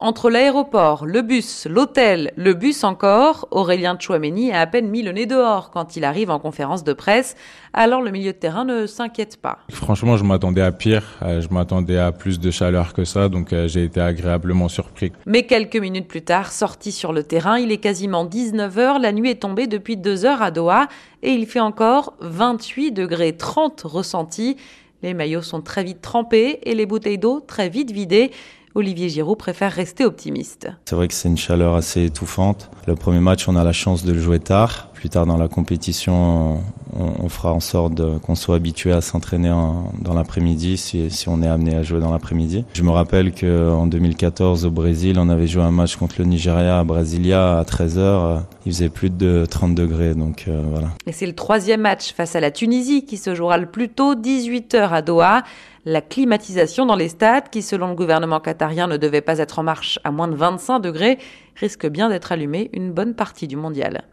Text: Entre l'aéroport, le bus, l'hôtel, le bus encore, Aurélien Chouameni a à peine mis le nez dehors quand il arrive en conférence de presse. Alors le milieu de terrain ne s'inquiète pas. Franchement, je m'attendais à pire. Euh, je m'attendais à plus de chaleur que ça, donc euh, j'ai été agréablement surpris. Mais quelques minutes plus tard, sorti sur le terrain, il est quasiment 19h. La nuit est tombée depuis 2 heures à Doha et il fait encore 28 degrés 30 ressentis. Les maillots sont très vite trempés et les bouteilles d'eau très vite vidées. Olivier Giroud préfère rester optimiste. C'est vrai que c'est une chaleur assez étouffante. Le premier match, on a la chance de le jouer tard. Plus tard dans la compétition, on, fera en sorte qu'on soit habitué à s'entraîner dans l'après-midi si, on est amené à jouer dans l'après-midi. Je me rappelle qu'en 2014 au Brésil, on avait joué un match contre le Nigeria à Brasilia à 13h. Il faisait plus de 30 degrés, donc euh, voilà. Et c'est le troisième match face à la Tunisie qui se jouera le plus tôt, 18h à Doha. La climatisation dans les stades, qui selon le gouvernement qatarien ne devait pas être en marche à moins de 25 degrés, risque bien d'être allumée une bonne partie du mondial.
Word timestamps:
Entre 0.00 0.30
l'aéroport, 0.30 1.06
le 1.06 1.22
bus, 1.22 1.66
l'hôtel, 1.68 2.32
le 2.36 2.54
bus 2.54 2.84
encore, 2.84 3.48
Aurélien 3.50 3.96
Chouameni 3.98 4.52
a 4.52 4.60
à 4.60 4.66
peine 4.68 4.86
mis 4.86 5.02
le 5.02 5.10
nez 5.10 5.26
dehors 5.26 5.72
quand 5.72 5.96
il 5.96 6.04
arrive 6.04 6.30
en 6.30 6.38
conférence 6.38 6.84
de 6.84 6.92
presse. 6.92 7.34
Alors 7.72 8.00
le 8.00 8.12
milieu 8.12 8.32
de 8.32 8.38
terrain 8.38 8.64
ne 8.64 8.86
s'inquiète 8.86 9.38
pas. 9.38 9.58
Franchement, 9.72 10.16
je 10.16 10.22
m'attendais 10.22 10.62
à 10.62 10.70
pire. 10.70 11.02
Euh, 11.22 11.40
je 11.40 11.48
m'attendais 11.52 11.98
à 11.98 12.12
plus 12.12 12.38
de 12.38 12.52
chaleur 12.52 12.94
que 12.94 13.02
ça, 13.02 13.28
donc 13.28 13.52
euh, 13.52 13.66
j'ai 13.66 13.82
été 13.82 14.00
agréablement 14.00 14.68
surpris. 14.68 15.10
Mais 15.26 15.46
quelques 15.46 15.74
minutes 15.74 16.06
plus 16.06 16.22
tard, 16.22 16.52
sorti 16.52 16.92
sur 16.92 17.12
le 17.12 17.24
terrain, 17.24 17.58
il 17.58 17.72
est 17.72 17.78
quasiment 17.78 18.24
19h. 18.24 19.00
La 19.00 19.10
nuit 19.10 19.30
est 19.30 19.42
tombée 19.42 19.66
depuis 19.66 19.96
2 19.96 20.26
heures 20.26 20.42
à 20.42 20.52
Doha 20.52 20.86
et 21.24 21.32
il 21.32 21.44
fait 21.44 21.58
encore 21.58 22.14
28 22.20 22.92
degrés 22.92 23.36
30 23.36 23.80
ressentis. 23.82 24.58
Les 25.02 25.14
maillots 25.14 25.42
sont 25.42 25.60
très 25.60 25.84
vite 25.84 26.02
trempés 26.02 26.60
et 26.62 26.74
les 26.74 26.86
bouteilles 26.86 27.18
d'eau 27.18 27.40
très 27.40 27.68
vite 27.68 27.90
vidées. 27.90 28.30
Olivier 28.74 29.08
Giroud 29.08 29.38
préfère 29.38 29.72
rester 29.72 30.04
optimiste. 30.04 30.68
C'est 30.84 30.94
vrai 30.94 31.08
que 31.08 31.14
c'est 31.14 31.28
une 31.28 31.36
chaleur 31.36 31.74
assez 31.74 32.04
étouffante. 32.04 32.70
Le 32.86 32.94
premier 32.94 33.20
match, 33.20 33.48
on 33.48 33.56
a 33.56 33.64
la 33.64 33.72
chance 33.72 34.04
de 34.04 34.12
le 34.12 34.20
jouer 34.20 34.40
tard. 34.40 34.90
Plus 34.92 35.08
tard 35.08 35.26
dans 35.26 35.36
la 35.36 35.48
compétition, 35.48 36.62
on, 36.98 37.28
fera 37.28 37.52
en 37.52 37.60
sorte 37.60 38.00
qu'on 38.20 38.34
soit 38.34 38.56
habitué 38.56 38.92
à 38.92 39.00
s'entraîner 39.00 39.48
dans 39.48 40.14
l'après-midi 40.14 40.76
si, 40.76 41.28
on 41.28 41.42
est 41.42 41.48
amené 41.48 41.76
à 41.76 41.82
jouer 41.82 42.00
dans 42.00 42.10
l'après-midi. 42.10 42.64
Je 42.74 42.82
me 42.82 42.90
rappelle 42.90 43.32
qu'en 43.32 43.86
2014 43.86 44.66
au 44.66 44.70
Brésil, 44.70 45.18
on 45.18 45.28
avait 45.28 45.46
joué 45.46 45.62
un 45.62 45.70
match 45.70 45.96
contre 45.96 46.16
le 46.18 46.24
Nigeria 46.24 46.78
à 46.78 46.84
Brasilia 46.84 47.58
à 47.58 47.62
13h. 47.62 48.42
Il 48.66 48.72
faisait 48.72 48.88
plus 48.88 49.10
de 49.10 49.46
30 49.48 49.74
degrés, 49.74 50.14
donc 50.14 50.44
euh, 50.48 50.62
voilà. 50.70 50.88
Et 51.06 51.12
c'est 51.12 51.26
le 51.26 51.34
troisième 51.34 51.82
match 51.82 52.12
face 52.12 52.36
à 52.36 52.40
la 52.40 52.50
Tunisie 52.50 53.04
qui 53.04 53.16
se 53.16 53.34
jouera 53.34 53.58
le 53.58 53.66
plus 53.66 53.88
tôt, 53.88 54.14
18h 54.14 54.90
à 54.90 55.02
Doha. 55.02 55.42
La 55.84 56.02
climatisation 56.02 56.84
dans 56.84 56.96
les 56.96 57.08
stades, 57.08 57.48
qui 57.50 57.62
selon 57.62 57.88
le 57.88 57.94
gouvernement 57.94 58.40
qatarien 58.40 58.88
ne 58.88 58.96
devait 58.96 59.22
pas 59.22 59.38
être 59.38 59.58
en 59.58 59.62
marche 59.62 59.98
à 60.04 60.10
moins 60.10 60.28
de 60.28 60.34
25 60.34 60.80
degrés, 60.80 61.18
risque 61.56 61.86
bien 61.86 62.10
d'être 62.10 62.32
allumée 62.32 62.68
une 62.74 62.92
bonne 62.92 63.14
partie 63.14 63.46
du 63.46 63.56
mondial. 63.56 64.02